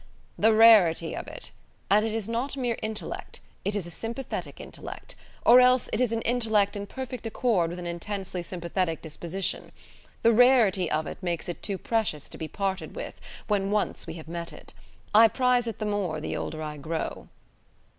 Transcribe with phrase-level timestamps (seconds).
[0.35, 1.51] "The rarity of it:
[1.87, 5.13] and it is not mere intellect, it is a sympathetic intellect;
[5.45, 9.71] or else it is an intellect in perfect accord with an intensely sympathetic disposition;
[10.23, 14.15] the rarity of it makes it too precious to be parted with when once we
[14.15, 14.73] have met it.
[15.13, 17.27] I prize it the more the older I grow."